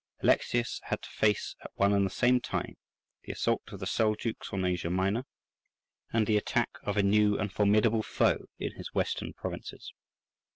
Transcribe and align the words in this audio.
Alexius 0.23 0.81
had 0.85 0.99
to 1.03 1.09
face 1.11 1.55
at 1.63 1.69
one 1.75 1.93
and 1.93 2.03
the 2.03 2.09
same 2.09 2.39
time 2.41 2.75
the 3.21 3.31
assault 3.31 3.61
of 3.67 3.79
the 3.79 3.85
Seljouks 3.85 4.51
on 4.51 4.65
Asia 4.65 4.89
Minor, 4.89 5.27
and 6.11 6.25
the 6.25 6.37
attack 6.37 6.71
of 6.81 6.97
a 6.97 7.03
new 7.03 7.37
and 7.37 7.53
formidable 7.53 8.01
foe 8.01 8.47
in 8.57 8.71
his 8.71 8.95
western 8.95 9.31
provinces. 9.31 9.93